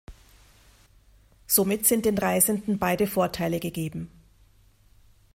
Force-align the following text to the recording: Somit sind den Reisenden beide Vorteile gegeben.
Somit 1.45 1.85
sind 1.85 2.05
den 2.07 2.17
Reisenden 2.17 2.79
beide 2.79 3.05
Vorteile 3.05 3.59
gegeben. 3.59 4.09